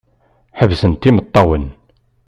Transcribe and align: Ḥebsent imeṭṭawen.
Ḥebsent 0.59 1.07
imeṭṭawen. 1.09 1.65